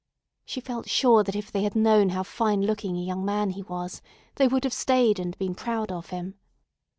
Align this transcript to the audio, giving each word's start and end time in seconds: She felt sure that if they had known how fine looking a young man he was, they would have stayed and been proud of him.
She 0.45 0.59
felt 0.61 0.89
sure 0.89 1.23
that 1.23 1.35
if 1.35 1.51
they 1.51 1.61
had 1.61 1.75
known 1.75 2.09
how 2.09 2.23
fine 2.23 2.63
looking 2.63 2.97
a 2.97 3.01
young 3.03 3.23
man 3.23 3.51
he 3.51 3.61
was, 3.61 4.01
they 4.37 4.47
would 4.47 4.63
have 4.63 4.73
stayed 4.73 5.19
and 5.19 5.37
been 5.37 5.53
proud 5.53 5.91
of 5.91 6.09
him. 6.09 6.39